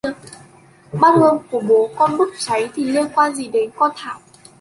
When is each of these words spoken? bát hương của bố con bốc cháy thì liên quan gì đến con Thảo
bát 0.93 1.11
hương 1.15 1.39
của 1.51 1.59
bố 1.61 1.89
con 1.97 2.17
bốc 2.17 2.27
cháy 2.39 2.69
thì 2.75 2.83
liên 2.83 3.05
quan 3.15 3.35
gì 3.35 3.47
đến 3.47 3.69
con 3.75 3.91
Thảo 3.95 4.19